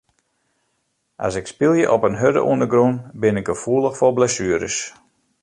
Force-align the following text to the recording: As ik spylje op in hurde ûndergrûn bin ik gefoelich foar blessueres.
As 1.25 1.33
ik 1.39 1.47
spylje 1.51 1.85
op 1.95 2.01
in 2.07 2.19
hurde 2.21 2.41
ûndergrûn 2.51 2.95
bin 3.21 3.39
ik 3.41 3.49
gefoelich 3.51 3.97
foar 3.99 4.13
blessueres. 4.17 4.77